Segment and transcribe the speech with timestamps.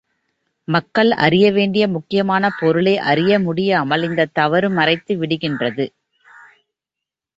[0.67, 5.87] மக்கள் அறிய வேண்டிய முக்கியமான பொருளை அறிய முடியாமல் இந்தத் தவறு மறைத்துவிடுகின்றது.